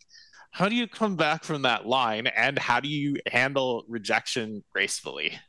how 0.57 0.67
do 0.69 0.75
you 0.75 0.87
come 0.87 1.15
back 1.15 1.43
from 1.43 1.61
that 1.63 1.85
line 1.85 2.27
and 2.27 2.57
how 2.59 2.79
do 2.79 2.89
you 2.89 3.17
handle 3.31 3.83
rejection 3.87 4.63
gracefully? 4.71 5.39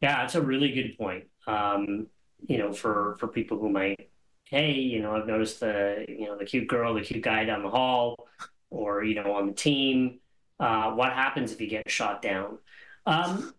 Yeah 0.00 0.20
that's 0.20 0.34
a 0.34 0.42
really 0.42 0.72
good 0.72 0.96
point. 0.98 1.24
Um, 1.46 2.06
you 2.46 2.58
know 2.58 2.72
for 2.72 3.16
for 3.18 3.26
people 3.28 3.58
who 3.58 3.68
might 3.68 4.10
hey 4.44 4.72
you 4.74 5.02
know 5.02 5.16
i've 5.16 5.26
noticed 5.26 5.58
the 5.60 6.06
you 6.08 6.26
know 6.26 6.38
the 6.38 6.44
cute 6.44 6.68
girl 6.68 6.94
the 6.94 7.00
cute 7.00 7.22
guy 7.22 7.44
down 7.44 7.62
the 7.64 7.68
hall 7.70 8.28
or 8.70 9.02
you 9.02 9.14
know 9.16 9.32
on 9.34 9.48
the 9.48 9.52
team 9.52 10.20
uh, 10.60 10.92
what 10.92 11.12
happens 11.12 11.52
if 11.52 11.60
you 11.60 11.68
get 11.68 11.88
shot 11.90 12.20
down? 12.22 12.58
Um, 13.06 13.54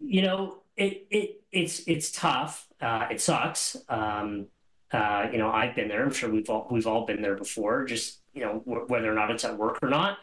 you 0.00 0.22
know 0.22 0.62
it, 0.76 1.06
it 1.10 1.42
it's 1.52 1.80
it's 1.88 2.12
tough. 2.12 2.68
Uh, 2.80 3.08
it 3.10 3.20
sucks. 3.20 3.76
Um, 3.88 4.48
Uh, 4.92 5.28
you 5.32 5.38
know, 5.38 5.50
I've 5.50 5.74
been 5.76 5.88
there. 5.88 6.02
I'm 6.02 6.12
sure 6.12 6.30
we've 6.30 6.48
all 6.50 6.66
we've 6.70 6.86
all 6.86 7.04
been 7.06 7.20
there 7.22 7.36
before. 7.36 7.84
Just 7.84 8.22
you 8.38 8.44
know, 8.44 8.62
w- 8.66 8.86
whether 8.86 9.10
or 9.10 9.14
not 9.14 9.30
it's 9.30 9.44
at 9.44 9.58
work 9.58 9.78
or 9.82 9.88
not. 9.88 10.18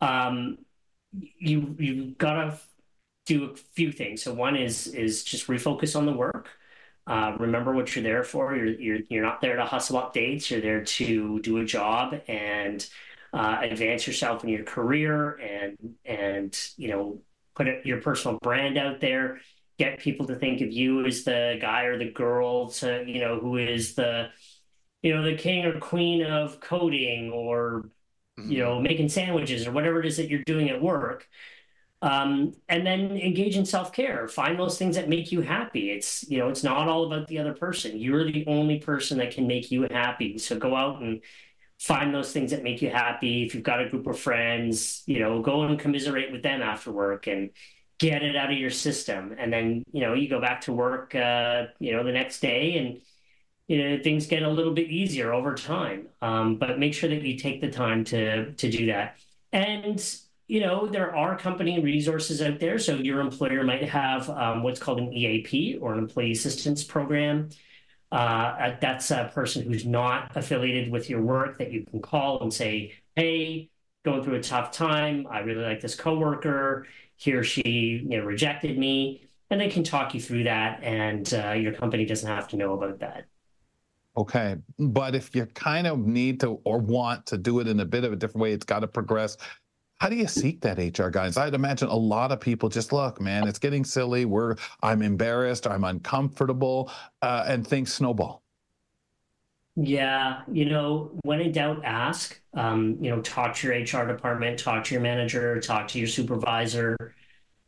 Um, 0.00 0.58
you 1.12 1.74
you 1.78 2.14
gotta 2.18 2.58
do 3.26 3.50
a 3.50 3.56
few 3.56 3.90
things. 3.92 4.22
So 4.22 4.32
one 4.32 4.56
is 4.56 4.86
is 4.86 5.24
just 5.24 5.48
refocus 5.48 5.96
on 5.96 6.06
the 6.06 6.12
work. 6.12 6.48
Uh, 7.06 7.36
remember 7.38 7.72
what 7.74 7.94
you're 7.94 8.02
there 8.02 8.22
for. 8.22 8.54
You're, 8.54 8.66
you're 8.66 8.98
you're 9.08 9.24
not 9.24 9.40
there 9.40 9.56
to 9.56 9.64
hustle 9.64 9.96
up 9.96 10.12
dates. 10.12 10.50
You're 10.50 10.60
there 10.60 10.84
to 10.84 11.40
do 11.40 11.58
a 11.58 11.64
job 11.64 12.14
and 12.28 12.86
uh, 13.32 13.58
advance 13.62 14.06
yourself 14.06 14.44
in 14.44 14.50
your 14.50 14.64
career 14.64 15.32
and 15.36 15.96
and 16.04 16.56
you 16.76 16.88
know 16.88 17.20
put 17.54 17.66
your 17.84 18.00
personal 18.00 18.38
brand 18.40 18.78
out 18.78 19.00
there. 19.00 19.40
Get 19.78 19.98
people 20.00 20.26
to 20.26 20.34
think 20.34 20.60
of 20.60 20.72
you 20.72 21.04
as 21.06 21.24
the 21.24 21.58
guy 21.60 21.84
or 21.84 21.98
the 21.98 22.10
girl 22.10 22.70
to 22.70 23.04
you 23.06 23.20
know 23.20 23.40
who 23.40 23.56
is 23.56 23.94
the 23.94 24.28
you 25.02 25.14
know 25.14 25.22
the 25.22 25.36
king 25.36 25.64
or 25.64 25.78
queen 25.78 26.22
of 26.22 26.60
coding 26.60 27.30
or 27.30 27.88
mm-hmm. 28.38 28.50
you 28.50 28.58
know 28.58 28.80
making 28.80 29.08
sandwiches 29.08 29.66
or 29.66 29.72
whatever 29.72 30.00
it 30.00 30.06
is 30.06 30.16
that 30.16 30.28
you're 30.28 30.44
doing 30.44 30.70
at 30.70 30.80
work 30.80 31.28
um, 32.00 32.54
and 32.68 32.86
then 32.86 33.10
engage 33.16 33.56
in 33.56 33.64
self-care. 33.66 34.28
Find 34.28 34.58
those 34.58 34.78
things 34.78 34.94
that 34.94 35.08
make 35.08 35.32
you 35.32 35.40
happy. 35.40 35.90
It's 35.90 36.28
you 36.28 36.38
know 36.38 36.48
it's 36.48 36.62
not 36.62 36.88
all 36.88 37.06
about 37.06 37.26
the 37.26 37.38
other 37.38 37.54
person. 37.54 37.98
You're 37.98 38.24
the 38.30 38.46
only 38.46 38.78
person 38.78 39.18
that 39.18 39.32
can 39.32 39.46
make 39.46 39.70
you 39.70 39.88
happy. 39.90 40.38
So 40.38 40.56
go 40.58 40.76
out 40.76 41.02
and 41.02 41.20
find 41.80 42.14
those 42.14 42.32
things 42.32 42.50
that 42.52 42.62
make 42.62 42.82
you 42.82 42.90
happy. 42.90 43.44
If 43.44 43.54
you've 43.54 43.64
got 43.64 43.80
a 43.80 43.88
group 43.88 44.06
of 44.06 44.18
friends 44.18 45.02
you 45.06 45.18
know 45.20 45.42
go 45.42 45.62
and 45.62 45.78
commiserate 45.78 46.32
with 46.32 46.42
them 46.42 46.62
after 46.62 46.92
work 46.92 47.26
and 47.26 47.50
get 47.98 48.22
it 48.22 48.36
out 48.36 48.52
of 48.52 48.58
your 48.58 48.70
system. 48.70 49.34
And 49.36 49.52
then 49.52 49.84
you 49.92 50.02
know 50.02 50.14
you 50.14 50.28
go 50.28 50.40
back 50.40 50.60
to 50.62 50.72
work 50.72 51.14
uh, 51.16 51.66
you 51.80 51.92
know 51.92 52.04
the 52.04 52.12
next 52.12 52.40
day 52.40 52.78
and 52.78 53.00
you 53.68 53.82
know 53.82 54.02
things 54.02 54.26
get 54.26 54.42
a 54.42 54.48
little 54.48 54.74
bit 54.74 54.90
easier 54.90 55.32
over 55.32 55.54
time 55.54 56.08
um, 56.22 56.56
but 56.56 56.78
make 56.78 56.92
sure 56.92 57.08
that 57.08 57.22
you 57.22 57.38
take 57.38 57.60
the 57.60 57.70
time 57.70 58.02
to 58.04 58.52
to 58.54 58.70
do 58.70 58.86
that 58.86 59.16
and 59.52 60.18
you 60.48 60.60
know, 60.60 60.86
there 60.86 61.14
are 61.14 61.38
company 61.38 61.78
resources 61.78 62.40
out 62.40 62.58
there. 62.58 62.78
So 62.78 62.96
your 62.96 63.20
employer 63.20 63.62
might 63.62 63.84
have 63.84 64.28
um, 64.30 64.62
what's 64.62 64.80
called 64.80 64.98
an 64.98 65.12
EAP 65.12 65.76
or 65.80 65.92
an 65.92 65.98
employee 65.98 66.32
assistance 66.32 66.82
program. 66.82 67.50
Uh, 68.10 68.74
that's 68.80 69.10
a 69.10 69.30
person 69.34 69.62
who's 69.62 69.84
not 69.84 70.34
affiliated 70.34 70.90
with 70.90 71.10
your 71.10 71.20
work 71.20 71.58
that 71.58 71.70
you 71.70 71.84
can 71.84 72.00
call 72.00 72.40
and 72.40 72.52
say, 72.52 72.94
"Hey, 73.14 73.68
going 74.04 74.24
through 74.24 74.36
a 74.36 74.42
tough 74.42 74.72
time. 74.72 75.26
I 75.30 75.40
really 75.40 75.62
like 75.62 75.82
this 75.82 75.94
coworker. 75.94 76.86
He 77.16 77.32
or 77.34 77.44
she, 77.44 77.62
you 78.08 78.18
know, 78.18 78.24
rejected 78.24 78.78
me." 78.78 79.28
And 79.50 79.60
they 79.60 79.68
can 79.68 79.84
talk 79.84 80.14
you 80.14 80.20
through 80.20 80.44
that, 80.44 80.82
and 80.82 81.32
uh, 81.34 81.52
your 81.52 81.74
company 81.74 82.06
doesn't 82.06 82.28
have 82.28 82.48
to 82.48 82.56
know 82.56 82.74
about 82.74 83.00
that. 83.00 83.26
Okay. 84.18 84.56
But 84.78 85.14
if 85.14 85.34
you 85.34 85.46
kind 85.46 85.86
of 85.86 86.00
need 86.00 86.40
to 86.40 86.60
or 86.64 86.78
want 86.78 87.24
to 87.26 87.38
do 87.38 87.60
it 87.60 87.68
in 87.68 87.80
a 87.80 87.84
bit 87.84 88.04
of 88.04 88.12
a 88.12 88.16
different 88.16 88.42
way, 88.42 88.52
it's 88.52 88.64
got 88.64 88.80
to 88.80 88.88
progress 88.88 89.38
how 89.98 90.08
do 90.08 90.16
you 90.16 90.28
seek 90.28 90.60
that 90.60 90.78
HR 90.78 91.08
guidance? 91.08 91.36
I'd 91.36 91.54
imagine 91.54 91.88
a 91.88 91.96
lot 91.96 92.30
of 92.30 92.40
people 92.40 92.68
just 92.68 92.92
look, 92.92 93.20
man, 93.20 93.48
it's 93.48 93.58
getting 93.58 93.84
silly. 93.84 94.24
We're 94.24 94.54
I'm 94.82 95.02
embarrassed, 95.02 95.66
I'm 95.66 95.84
uncomfortable, 95.84 96.90
uh, 97.20 97.44
and 97.48 97.66
things 97.66 97.92
snowball. 97.92 98.42
Yeah, 99.74 100.42
you 100.50 100.64
know, 100.64 101.12
when 101.22 101.40
in 101.40 101.52
doubt, 101.52 101.84
ask. 101.84 102.40
Um, 102.54 102.96
you 103.00 103.10
know, 103.10 103.20
talk 103.22 103.54
to 103.56 103.68
your 103.68 103.76
HR 103.76 104.06
department, 104.06 104.58
talk 104.58 104.84
to 104.84 104.94
your 104.94 105.02
manager, 105.02 105.60
talk 105.60 105.88
to 105.88 105.98
your 105.98 106.08
supervisor. 106.08 106.96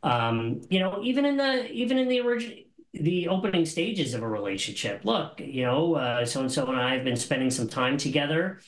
Um, 0.03 0.61
you 0.69 0.79
know, 0.79 1.01
even 1.03 1.25
in 1.25 1.37
the 1.37 1.69
even 1.71 1.97
in 1.97 2.07
the 2.07 2.21
original 2.21 2.57
the 2.93 3.27
opening 3.27 3.65
stages 3.65 4.13
of 4.13 4.21
a 4.21 4.27
relationship. 4.27 5.05
Look, 5.05 5.39
you 5.39 5.63
know, 5.63 6.23
so 6.25 6.41
and 6.41 6.51
so 6.51 6.67
and 6.67 6.79
I 6.79 6.95
have 6.95 7.03
been 7.03 7.15
spending 7.15 7.49
some 7.49 7.67
time 7.67 7.97
together. 7.97 8.59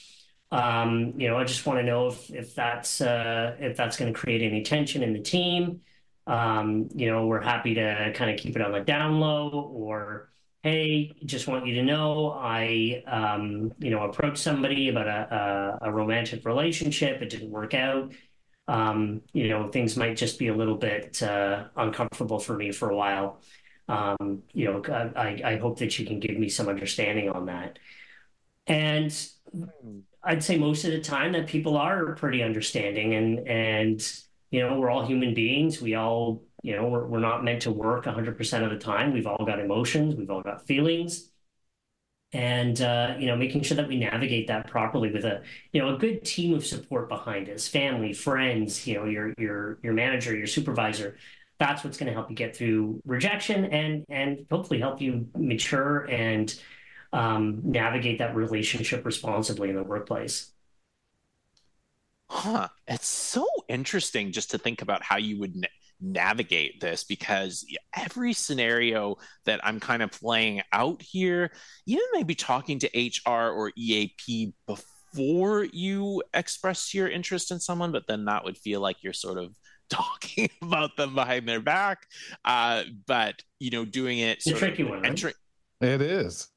Um, 0.54 1.14
you 1.18 1.28
know, 1.28 1.38
I 1.38 1.46
just 1.46 1.66
want 1.66 1.80
to 1.80 1.84
know 1.84 2.08
if 2.10 2.30
if 2.30 2.54
that's 2.54 3.02
uh, 3.02 3.56
if 3.60 3.76
that's 3.76 3.98
going 3.98 4.14
to 4.14 4.18
create 4.18 4.44
any 4.44 4.62
tension 4.62 5.02
in 5.02 5.12
the 5.14 5.20
team. 5.20 5.82
Um, 6.28 6.90
you 6.94 7.12
know, 7.12 7.26
we're 7.26 7.42
happy 7.42 7.74
to 7.74 8.14
kind 8.14 8.30
of 8.30 8.40
keep 8.40 8.56
it 8.56 8.62
on 8.62 8.72
the 8.72 8.80
down 8.80 9.20
low, 9.20 9.50
or 9.50 10.30
hey, 10.62 11.12
just 11.26 11.48
want 11.48 11.66
you 11.66 11.74
to 11.76 11.84
know 11.84 12.32
I 12.32 13.04
um, 13.08 13.74
you 13.80 13.90
know 13.90 14.04
approached 14.04 14.38
somebody 14.38 14.90
about 14.90 15.08
a, 15.08 15.80
a, 15.82 15.90
a 15.90 15.92
romantic 15.92 16.46
relationship. 16.46 17.24
It 17.24 17.30
didn't 17.32 17.50
work 17.50 17.74
out. 17.74 18.14
Um, 18.68 19.22
you 19.34 19.50
know, 19.50 19.68
things 19.70 19.98
might 19.98 20.16
just 20.16 20.38
be 20.38 20.50
a 20.50 20.56
little 20.56 20.78
bit 20.78 21.22
uh, 21.24 21.66
uncomfortable 21.76 22.40
for 22.40 22.56
me 22.56 22.72
for 22.72 22.92
a 22.92 22.96
while. 22.96 23.42
Um, 23.88 24.44
you 24.54 24.66
know, 24.66 24.84
I, 25.16 25.42
I 25.44 25.58
hope 25.58 25.80
that 25.80 26.00
you 26.00 26.06
can 26.06 26.20
give 26.20 26.38
me 26.38 26.50
some 26.50 26.70
understanding 26.70 27.30
on 27.30 27.48
that. 27.48 27.80
And 28.68 29.14
I'd 30.24 30.44
say 30.44 30.58
most 30.58 30.86
of 30.86 30.92
the 30.92 31.02
time 31.02 31.34
that 31.34 31.48
people 31.48 31.78
are 31.78 32.16
pretty 32.16 32.44
understanding 32.44 33.14
and 33.16 33.48
and 33.48 34.14
you 34.52 34.62
know 34.62 34.80
we're 34.80 34.90
all 34.90 35.06
human 35.06 35.34
beings. 35.34 35.82
We 35.82 35.96
all 35.96 36.44
you 36.62 36.76
know 36.76 36.88
we're 36.88 37.06
we're 37.08 37.20
not 37.20 37.44
meant 37.44 37.64
to 37.64 37.72
work 37.72 38.06
100% 38.06 38.64
of 38.64 38.70
the 38.72 38.78
time. 38.78 39.14
We've 39.14 39.28
all 39.28 39.46
got 39.46 39.60
emotions. 39.60 40.16
We've 40.16 40.30
all 40.30 40.42
got 40.42 40.66
feelings. 40.66 41.30
And 42.36 42.82
uh, 42.82 43.16
you 43.20 43.28
know, 43.28 43.36
making 43.36 43.62
sure 43.62 43.78
that 43.78 43.88
we 43.88 43.98
navigate 44.00 44.48
that 44.48 44.68
properly 44.68 45.12
with 45.12 45.24
a 45.24 45.44
you 45.72 45.82
know 45.82 45.96
a 45.96 46.00
good 46.00 46.26
team 46.26 46.56
of 46.56 46.66
support 46.66 47.08
behind 47.08 47.48
us, 47.50 47.68
family, 47.68 48.12
friends, 48.14 48.88
you 48.88 48.96
know, 48.96 49.06
your 49.06 49.34
your 49.38 49.78
your 49.84 49.94
manager, 49.94 50.36
your 50.36 50.48
supervisor, 50.48 51.18
that's 51.64 51.82
what's 51.82 51.98
going 51.98 52.08
to 52.08 52.14
help 52.14 52.30
you 52.30 52.36
get 52.36 52.56
through 52.56 53.02
rejection 53.06 53.66
and 53.66 54.06
and 54.10 54.46
hopefully 54.52 54.80
help 54.82 55.00
you 55.00 55.30
mature 55.38 56.06
and 56.10 56.60
um, 57.14 57.62
navigate 57.64 58.20
that 58.20 58.36
relationship 58.36 59.06
responsibly 59.06 59.70
in 59.70 59.78
the 59.78 59.84
workplace. 59.84 60.52
Huh. 62.30 62.68
It's 62.88 63.08
so 63.08 63.48
interesting 63.70 64.34
just 64.34 64.52
to 64.52 64.58
think 64.58 64.82
about 64.82 65.04
how 65.04 65.18
you 65.18 65.40
would 65.40 65.56
na- 65.56 65.68
navigate 66.02 66.82
this 66.82 67.06
because 67.06 67.66
every 67.96 68.34
scenario 68.34 69.16
that 69.46 69.62
I'm 69.64 69.80
kind 69.80 70.02
of 70.02 70.12
playing 70.12 70.64
out 70.74 71.02
here, 71.02 71.52
even 71.86 72.04
maybe 72.12 72.36
talking 72.36 72.80
to 72.80 72.90
HR 72.98 73.52
or 73.52 73.72
EAP 73.78 74.54
before 74.66 75.64
you 75.64 76.24
express 76.34 76.94
your 76.94 77.08
interest 77.08 77.52
in 77.52 77.60
someone, 77.60 77.94
but 77.94 78.08
then 78.08 78.26
that 78.26 78.44
would 78.44 78.58
feel 78.58 78.82
like 78.82 78.98
you're 79.02 79.14
sort 79.14 79.38
of 79.38 79.56
talking 79.90 80.50
about 80.62 80.96
them 80.98 81.16
behind 81.16 81.48
their 81.48 81.62
back. 81.62 82.08
Uh, 82.46 82.84
but 83.08 83.42
you 83.60 83.72
know, 83.72 83.86
doing 83.86 84.20
it 84.20 84.40
it's 84.40 84.48
a 84.48 84.54
tricky 84.54 84.84
one. 84.84 85.02
Right? 85.02 85.34
It 85.82 86.02
is 86.02 86.50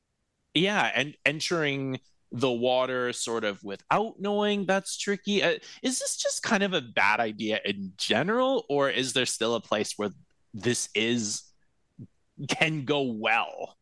yeah 0.57 0.91
and 0.95 1.15
entering 1.25 2.01
the 2.33 2.51
water 2.51 3.13
sort 3.13 3.45
of 3.45 3.63
without 3.63 4.15
knowing 4.19 4.67
that's 4.67 4.97
tricky 4.97 5.43
uh, 5.43 5.59
is 5.83 5.99
this 6.01 6.17
just 6.17 6.43
kind 6.43 6.63
of 6.63 6.73
a 6.73 6.81
bad 6.81 7.21
idea 7.21 7.61
in 7.65 7.93
general 7.97 8.65
or 8.69 8.91
is 8.91 9.13
there 9.13 9.27
still 9.27 9.55
a 9.55 9.61
place 9.61 9.95
where 9.97 10.11
this 10.53 10.89
is 10.95 11.43
can 12.49 12.85
go 12.85 13.03
well 13.03 13.77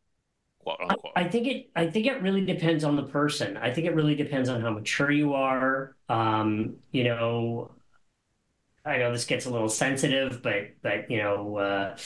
I, 0.67 0.97
I 1.17 1.25
think 1.25 1.47
it 1.47 1.71
i 1.77 1.87
think 1.87 2.07
it 2.07 2.21
really 2.23 2.45
depends 2.45 2.85
on 2.85 2.97
the 2.97 3.03
person 3.03 3.57
i 3.57 3.73
think 3.73 3.87
it 3.87 3.95
really 3.95 4.15
depends 4.15 4.49
on 4.49 4.61
how 4.61 4.71
mature 4.71 5.11
you 5.11 5.35
are 5.35 5.97
um, 6.09 6.77
you 6.91 7.05
know 7.05 7.71
i 8.85 8.97
know 8.99 9.12
this 9.12 9.25
gets 9.25 9.47
a 9.47 9.50
little 9.50 9.69
sensitive 9.69 10.43
but 10.43 10.71
but 10.83 11.11
you 11.11 11.19
know 11.19 11.57
uh, 11.57 11.97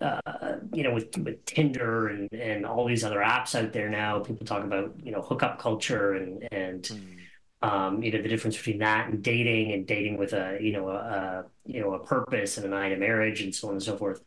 uh, 0.00 0.56
you 0.72 0.82
know, 0.82 0.94
with 0.94 1.16
with 1.18 1.44
Tinder 1.44 2.08
and 2.08 2.32
and 2.32 2.66
all 2.66 2.86
these 2.86 3.04
other 3.04 3.18
apps 3.18 3.54
out 3.54 3.72
there 3.72 3.88
now, 3.88 4.20
people 4.20 4.46
talk 4.46 4.64
about 4.64 4.94
you 5.02 5.12
know 5.12 5.20
hookup 5.20 5.58
culture 5.58 6.14
and 6.14 6.48
and 6.50 6.82
mm. 6.82 7.68
um, 7.68 8.02
you 8.02 8.10
know 8.10 8.22
the 8.22 8.28
difference 8.28 8.56
between 8.56 8.78
that 8.78 9.08
and 9.08 9.22
dating 9.22 9.72
and 9.72 9.86
dating 9.86 10.16
with 10.16 10.32
a 10.32 10.58
you 10.60 10.72
know 10.72 10.88
a, 10.88 10.94
a 10.94 11.44
you 11.66 11.80
know 11.80 11.94
a 11.94 12.04
purpose 12.04 12.56
and 12.56 12.66
an 12.66 12.72
eye 12.72 12.88
to 12.88 12.96
marriage 12.96 13.42
and 13.42 13.54
so 13.54 13.68
on 13.68 13.74
and 13.74 13.82
so 13.82 13.96
forth. 13.96 14.22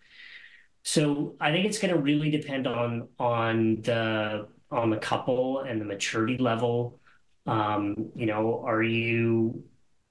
So 0.83 1.35
I 1.41 1.51
think 1.51 1.65
it's 1.65 1.79
going 1.79 1.93
to 1.93 1.99
really 1.99 2.29
depend 2.29 2.67
on 2.67 3.09
on 3.19 3.81
the 3.81 4.47
on 4.71 4.89
the 4.91 4.97
couple 4.97 5.61
and 5.61 5.81
the 5.81 5.85
maturity 5.85 6.37
level. 6.37 6.99
Um, 7.47 8.11
you 8.15 8.27
know, 8.27 8.63
are 8.65 8.83
you 8.83 9.63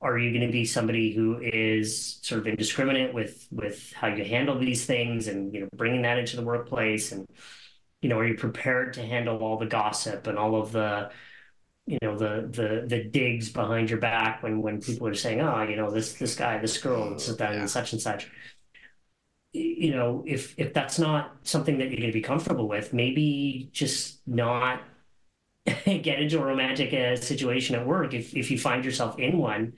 are 0.04 0.18
you 0.18 0.30
going 0.32 0.46
to 0.46 0.52
be 0.52 0.64
somebody 0.66 1.12
who 1.14 1.40
is 1.40 2.18
sort 2.22 2.40
of 2.40 2.46
indiscriminate 2.46 3.14
with 3.14 3.48
with 3.50 3.92
how 3.94 4.08
you 4.08 4.24
handle 4.24 4.58
these 4.58 4.84
things 4.84 5.28
and 5.28 5.54
you 5.54 5.60
know 5.60 5.68
bringing 5.74 6.02
that 6.02 6.18
into 6.18 6.36
the 6.36 6.42
workplace 6.42 7.10
and 7.10 7.26
you 8.02 8.08
know 8.10 8.18
are 8.18 8.26
you 8.26 8.34
prepared 8.34 8.92
to 8.92 9.02
handle 9.02 9.38
all 9.38 9.56
the 9.58 9.66
gossip 9.66 10.26
and 10.26 10.38
all 10.38 10.60
of 10.60 10.72
the 10.72 11.10
you 11.86 11.98
know 12.02 12.16
the 12.16 12.46
the 12.50 12.84
the 12.86 13.04
digs 13.04 13.48
behind 13.50 13.88
your 13.88 13.98
back 13.98 14.42
when 14.42 14.60
when 14.60 14.80
people 14.80 15.06
are 15.06 15.14
saying 15.14 15.40
oh 15.40 15.62
you 15.62 15.76
know 15.76 15.90
this 15.90 16.12
this 16.14 16.36
guy 16.36 16.58
this 16.58 16.78
girl 16.78 17.14
this 17.14 17.28
is 17.28 17.36
that 17.38 17.52
yeah. 17.52 17.60
and 17.60 17.70
such 17.70 17.92
and 17.92 18.00
such 18.00 18.30
you 19.52 19.90
know 19.90 20.22
if 20.26 20.54
if 20.58 20.74
that's 20.74 20.98
not 20.98 21.36
something 21.44 21.78
that 21.78 21.88
you're 21.88 22.00
going 22.00 22.10
to 22.10 22.12
be 22.12 22.20
comfortable 22.20 22.68
with 22.68 22.92
maybe 22.92 23.70
just 23.72 24.20
not 24.26 24.82
get 25.84 26.20
into 26.20 26.40
a 26.40 26.44
romantic 26.44 26.92
uh, 26.92 27.16
situation 27.16 27.74
at 27.76 27.86
work 27.86 28.12
if, 28.14 28.34
if 28.34 28.50
you 28.50 28.58
find 28.58 28.84
yourself 28.84 29.18
in 29.18 29.38
one 29.38 29.72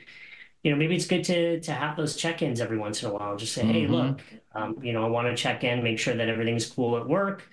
you 0.62 0.70
know 0.70 0.76
maybe 0.76 0.96
it's 0.96 1.06
good 1.06 1.24
to 1.24 1.60
to 1.60 1.72
have 1.72 1.96
those 1.96 2.16
check-ins 2.16 2.60
every 2.60 2.78
once 2.78 3.02
in 3.02 3.08
a 3.10 3.12
while 3.12 3.36
just 3.36 3.52
say 3.54 3.62
mm-hmm. 3.62 3.72
hey 3.72 3.86
look 3.86 4.20
um, 4.54 4.76
you 4.82 4.92
know 4.92 5.04
i 5.04 5.08
want 5.08 5.28
to 5.28 5.36
check 5.40 5.64
in 5.64 5.82
make 5.82 5.98
sure 5.98 6.14
that 6.14 6.28
everything's 6.28 6.66
cool 6.66 6.96
at 6.96 7.06
work 7.08 7.48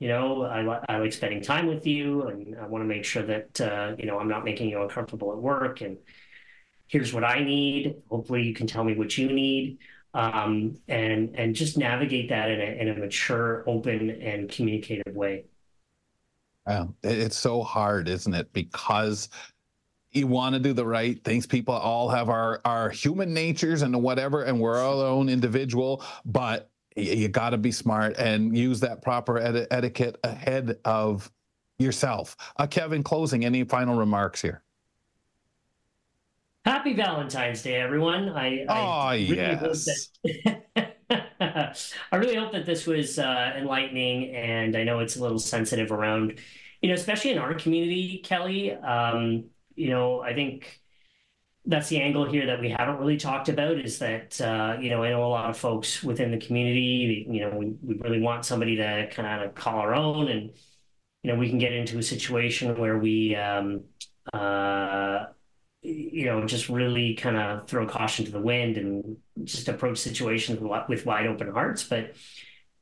You 0.00 0.08
know, 0.08 0.44
I, 0.44 0.62
li- 0.62 0.84
I 0.88 0.98
like 0.98 1.12
spending 1.12 1.42
time 1.42 1.66
with 1.68 1.86
you, 1.86 2.28
and 2.28 2.56
I 2.58 2.66
want 2.66 2.82
to 2.84 2.88
make 2.88 3.04
sure 3.04 3.22
that 3.24 3.60
uh, 3.60 3.96
you 3.98 4.06
know 4.06 4.18
I'm 4.20 4.28
not 4.28 4.44
making 4.44 4.70
you 4.70 4.82
uncomfortable 4.82 5.32
at 5.32 5.38
work. 5.38 5.82
And 5.82 5.98
here's 6.88 7.12
what 7.12 7.24
I 7.24 7.42
need. 7.44 8.02
Hopefully, 8.10 8.42
you 8.42 8.54
can 8.54 8.66
tell 8.66 8.84
me 8.84 8.94
what 8.94 9.16
you 9.18 9.32
need, 9.32 9.78
um, 10.14 10.78
and 10.88 11.34
and 11.36 11.54
just 11.54 11.76
navigate 11.78 12.28
that 12.30 12.50
in 12.50 12.60
a 12.60 12.64
in 12.82 12.88
a 12.88 12.94
mature, 12.94 13.64
open, 13.68 14.10
and 14.10 14.48
communicative 14.50 15.14
way. 15.14 15.46
Wow, 16.68 16.94
it's 17.02 17.38
so 17.38 17.62
hard, 17.62 18.10
isn't 18.10 18.34
it? 18.34 18.52
Because 18.52 19.30
you 20.12 20.26
want 20.26 20.54
to 20.54 20.60
do 20.60 20.74
the 20.74 20.84
right 20.84 21.22
things. 21.24 21.46
People 21.46 21.72
all 21.72 22.10
have 22.10 22.28
our 22.28 22.60
our 22.66 22.90
human 22.90 23.32
natures 23.32 23.80
and 23.80 24.02
whatever, 24.02 24.42
and 24.42 24.60
we're 24.60 24.78
all 24.78 25.00
our 25.00 25.08
own 25.08 25.30
individual, 25.30 26.04
but 26.26 26.70
you 26.94 27.28
got 27.28 27.50
to 27.50 27.56
be 27.56 27.72
smart 27.72 28.18
and 28.18 28.54
use 28.54 28.80
that 28.80 29.00
proper 29.00 29.38
eti- 29.38 29.66
etiquette 29.70 30.18
ahead 30.24 30.78
of 30.84 31.30
yourself. 31.78 32.36
Uh, 32.58 32.66
Kevin, 32.66 33.02
closing, 33.02 33.46
any 33.46 33.64
final 33.64 33.96
remarks 33.96 34.42
here? 34.42 34.62
Happy 36.66 36.92
Valentine's 36.92 37.62
Day, 37.62 37.76
everyone. 37.76 38.28
I, 38.28 38.66
oh, 38.68 38.74
I 38.74 39.14
really 39.14 39.36
yes. 39.36 40.10
That, 40.44 40.64
I 41.40 42.16
really 42.16 42.36
hope 42.36 42.52
that 42.52 42.66
this 42.66 42.86
was 42.86 43.18
uh, 43.18 43.54
enlightening, 43.56 44.34
and 44.34 44.76
I 44.76 44.84
know 44.84 45.00
it's 45.00 45.16
a 45.16 45.22
little 45.22 45.38
sensitive 45.38 45.92
around, 45.92 46.38
you 46.82 46.88
know, 46.88 46.94
especially 46.94 47.30
in 47.32 47.38
our 47.38 47.54
community, 47.54 48.18
Kelly. 48.24 48.72
Um, 48.72 49.44
you 49.74 49.90
know, 49.90 50.20
I 50.20 50.34
think 50.34 50.80
that's 51.66 51.88
the 51.88 52.00
angle 52.00 52.24
here 52.24 52.46
that 52.46 52.60
we 52.60 52.70
haven't 52.70 52.98
really 52.98 53.18
talked 53.18 53.48
about 53.48 53.78
is 53.78 53.98
that 53.98 54.40
uh, 54.40 54.76
you 54.80 54.90
know 54.90 55.02
I 55.04 55.10
know 55.10 55.24
a 55.24 55.28
lot 55.28 55.50
of 55.50 55.56
folks 55.56 56.02
within 56.02 56.30
the 56.30 56.38
community 56.38 57.26
you 57.28 57.40
know 57.40 57.50
we, 57.56 57.76
we 57.82 57.96
really 57.98 58.20
want 58.20 58.44
somebody 58.46 58.76
to 58.76 59.08
kind 59.10 59.44
of 59.44 59.54
call 59.54 59.78
our 59.78 59.94
own 59.94 60.28
and 60.28 60.50
you 61.22 61.32
know 61.32 61.38
we 61.38 61.48
can 61.48 61.58
get 61.58 61.72
into 61.72 61.98
a 61.98 62.02
situation 62.02 62.78
where 62.78 62.98
we 62.98 63.36
um, 63.36 63.84
uh, 64.32 65.26
you 65.88 66.26
know 66.26 66.44
just 66.46 66.68
really 66.68 67.14
kind 67.14 67.36
of 67.36 67.66
throw 67.66 67.86
caution 67.86 68.24
to 68.24 68.30
the 68.30 68.40
wind 68.40 68.76
and 68.76 69.16
just 69.44 69.68
approach 69.68 69.98
situations 69.98 70.60
with 70.60 71.06
wide 71.06 71.26
open 71.26 71.52
hearts. 71.52 71.84
But 71.84 72.14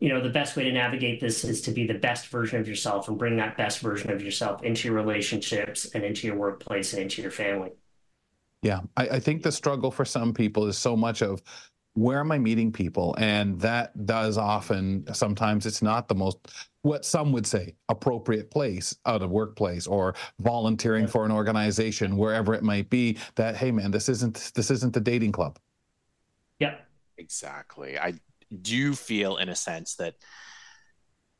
you 0.01 0.09
know 0.09 0.21
the 0.21 0.31
best 0.31 0.57
way 0.57 0.65
to 0.65 0.73
navigate 0.73 1.21
this 1.21 1.45
is 1.45 1.63
to 1.63 1.71
be 1.71 1.87
the 1.87 1.95
best 1.95 2.29
version 2.29 2.61
of 2.61 2.69
yourself 2.69 3.09
and 3.09 3.19
bring 3.19 3.37
that 3.37 3.57
best 3.57 3.81
version 3.81 4.11
of 4.11 4.23
yourself 4.23 4.63
into 4.63 4.89
your 4.89 4.97
relationships 4.97 5.87
and 5.95 6.05
into 6.05 6.27
your 6.27 6.37
workplace 6.37 6.93
and 6.93 7.03
into 7.03 7.23
your 7.23 7.31
family. 7.31 7.73
Yeah, 8.63 8.81
I, 8.97 9.09
I, 9.09 9.21
think 9.21 9.43
the 9.43 9.53
struggle 9.53 9.91
for 9.91 10.05
some 10.05 10.33
people 10.33 10.67
is 10.67 10.77
so 10.77 10.97
much 10.97 11.23
of 11.23 11.43
where 11.97 12.21
am 12.21 12.31
I 12.31 12.39
meeting 12.39 12.71
people? 12.71 13.15
And 13.19 13.61
that 13.61 14.07
does 14.07 14.39
often, 14.39 15.13
sometimes 15.13 15.67
it's 15.67 15.83
not 15.83 16.09
the 16.09 16.15
most, 16.15 16.39
what 16.83 17.05
some 17.05 17.33
would 17.33 17.47
say, 17.47 17.75
appropriate 17.89 18.51
place 18.51 18.97
uh, 19.05 19.17
out 19.17 19.23
of 19.23 19.31
workplace 19.31 19.87
or 19.87 20.15
volunteering 20.39 21.05
yeah. 21.05 21.11
for 21.11 21.25
an 21.25 21.33
organization, 21.33 22.17
wherever 22.17 22.55
it 22.55 22.63
might 22.63 22.89
be, 22.91 23.19
that, 23.35 23.57
hey 23.57 23.73
man, 23.73 23.91
this 23.91 24.09
isn't, 24.09 24.53
this 24.55 24.71
isn't 24.71 24.93
the 24.93 25.01
dating 25.01 25.33
club. 25.33 25.59
Yeah. 26.59 26.77
Exactly. 27.19 27.99
I 27.99 28.13
do 28.61 28.95
feel 28.95 29.39
in 29.39 29.49
a 29.49 29.57
sense 29.57 29.95
that 29.95 30.17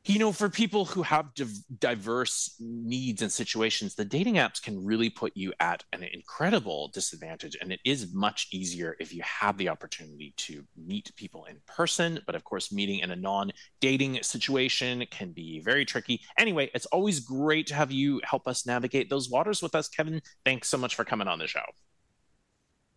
you 0.09 0.19
know, 0.19 0.31
for 0.31 0.49
people 0.49 0.85
who 0.85 1.01
have 1.01 1.33
div- 1.33 1.79
diverse 1.79 2.55
needs 2.59 3.21
and 3.21 3.31
situations, 3.31 3.95
the 3.95 4.05
dating 4.05 4.35
apps 4.35 4.61
can 4.61 4.83
really 4.83 5.09
put 5.09 5.35
you 5.35 5.53
at 5.59 5.83
an 5.93 6.03
incredible 6.03 6.89
disadvantage. 6.93 7.57
And 7.59 7.71
it 7.71 7.79
is 7.85 8.13
much 8.13 8.47
easier 8.51 8.95
if 8.99 9.13
you 9.13 9.21
have 9.23 9.57
the 9.57 9.69
opportunity 9.69 10.33
to 10.37 10.63
meet 10.75 11.11
people 11.15 11.45
in 11.45 11.57
person. 11.67 12.19
But 12.25 12.35
of 12.35 12.43
course, 12.43 12.71
meeting 12.71 12.99
in 12.99 13.11
a 13.11 13.15
non 13.15 13.51
dating 13.81 14.23
situation 14.23 15.05
can 15.11 15.31
be 15.31 15.59
very 15.59 15.85
tricky. 15.85 16.21
Anyway, 16.37 16.69
it's 16.73 16.85
always 16.87 17.19
great 17.19 17.67
to 17.67 17.75
have 17.75 17.91
you 17.91 18.21
help 18.23 18.47
us 18.47 18.65
navigate 18.65 19.09
those 19.09 19.29
waters 19.29 19.61
with 19.61 19.75
us. 19.75 19.89
Kevin, 19.89 20.21
thanks 20.45 20.69
so 20.69 20.77
much 20.77 20.95
for 20.95 21.03
coming 21.03 21.27
on 21.27 21.39
the 21.39 21.47
show. 21.47 21.65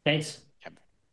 Thanks. 0.05 0.43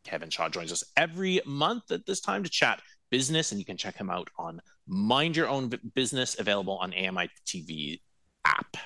Kevin 0.08 0.30
Shaw 0.30 0.48
joins 0.48 0.72
us 0.72 0.84
every 0.96 1.40
month 1.44 1.90
at 1.90 2.06
this 2.06 2.20
time 2.20 2.42
to 2.42 2.48
chat 2.48 2.80
business, 3.10 3.52
and 3.52 3.58
you 3.58 3.64
can 3.64 3.76
check 3.76 3.96
him 3.96 4.10
out 4.10 4.28
on 4.38 4.60
Mind 4.86 5.36
Your 5.36 5.48
Own 5.48 5.70
Business, 5.94 6.38
available 6.38 6.78
on 6.78 6.92
AMI 6.94 7.28
TV 7.46 8.00
app. 8.44 8.76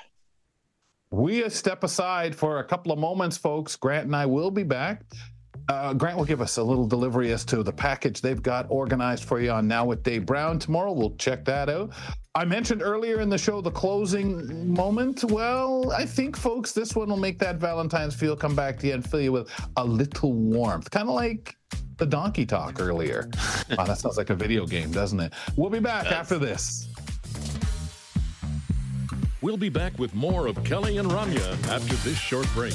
We 1.10 1.48
step 1.50 1.84
aside 1.84 2.34
for 2.34 2.58
a 2.58 2.64
couple 2.64 2.90
of 2.90 2.98
moments, 2.98 3.36
folks. 3.36 3.76
Grant 3.76 4.06
and 4.06 4.16
I 4.16 4.26
will 4.26 4.50
be 4.50 4.62
back. 4.62 5.04
Uh, 5.68 5.92
Grant 5.92 6.16
will 6.16 6.24
give 6.24 6.40
us 6.40 6.56
a 6.56 6.62
little 6.62 6.86
delivery 6.86 7.32
as 7.32 7.44
to 7.44 7.62
the 7.62 7.72
package 7.72 8.20
they've 8.20 8.42
got 8.42 8.66
organized 8.68 9.24
for 9.24 9.40
you 9.40 9.50
on 9.50 9.68
Now 9.68 9.84
with 9.84 10.02
Dave 10.02 10.26
Brown 10.26 10.58
tomorrow. 10.58 10.92
We'll 10.92 11.14
check 11.16 11.44
that 11.44 11.68
out. 11.68 11.92
I 12.34 12.46
mentioned 12.46 12.82
earlier 12.82 13.20
in 13.20 13.28
the 13.28 13.36
show 13.36 13.60
the 13.60 13.70
closing 13.70 14.72
moment. 14.72 15.22
Well, 15.24 15.92
I 15.92 16.06
think, 16.06 16.36
folks, 16.36 16.72
this 16.72 16.96
one 16.96 17.10
will 17.10 17.18
make 17.18 17.38
that 17.40 17.56
Valentine's 17.56 18.14
feel 18.14 18.34
come 18.34 18.56
back 18.56 18.78
to 18.78 18.86
you 18.86 18.94
and 18.94 19.08
fill 19.08 19.20
you 19.20 19.32
with 19.32 19.50
a 19.76 19.84
little 19.84 20.32
warmth, 20.32 20.90
kind 20.90 21.08
of 21.08 21.14
like 21.14 21.54
the 22.02 22.06
donkey 22.06 22.44
talk 22.44 22.80
earlier. 22.80 23.28
wow, 23.78 23.84
that 23.84 23.96
sounds 23.96 24.16
like 24.16 24.30
a 24.30 24.34
video 24.34 24.66
game, 24.66 24.90
doesn't 24.90 25.20
it? 25.20 25.32
We'll 25.54 25.70
be 25.70 25.78
back 25.78 26.06
after 26.06 26.36
this. 26.36 26.88
We'll 29.40 29.56
be 29.56 29.68
back 29.68 29.96
with 30.00 30.12
more 30.12 30.48
of 30.48 30.62
Kelly 30.64 30.98
and 30.98 31.08
Ramya 31.08 31.68
after 31.68 31.94
this 31.96 32.18
short 32.18 32.48
break. 32.54 32.74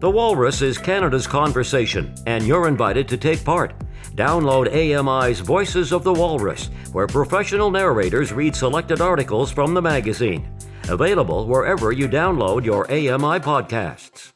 The 0.00 0.10
Walrus 0.10 0.60
is 0.60 0.76
Canada's 0.76 1.28
conversation, 1.28 2.12
and 2.26 2.44
you're 2.44 2.66
invited 2.66 3.06
to 3.08 3.16
take 3.16 3.44
part. 3.44 3.72
Download 4.16 4.66
AMI's 4.66 5.38
Voices 5.38 5.92
of 5.92 6.02
the 6.02 6.12
Walrus, 6.12 6.70
where 6.92 7.06
professional 7.06 7.70
narrators 7.70 8.32
read 8.32 8.56
selected 8.56 9.00
articles 9.00 9.52
from 9.52 9.74
the 9.74 9.82
magazine. 9.82 10.53
Available 10.88 11.46
wherever 11.46 11.92
you 11.92 12.06
download 12.06 12.66
your 12.66 12.84
AMI 12.90 13.40
podcasts. 13.40 14.33